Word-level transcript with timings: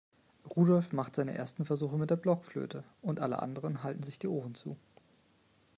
Rudolf 0.55 0.93
macht 0.93 1.13
seine 1.15 1.35
ersten 1.35 1.63
Versuche 1.63 1.95
mit 1.95 2.09
der 2.09 2.15
Blockflöte 2.15 2.83
und 3.03 3.19
alle 3.19 3.39
anderen 3.39 3.83
halten 3.83 4.01
sich 4.01 4.17
die 4.17 4.25
Ohren 4.25 4.55
zu. 4.55 4.75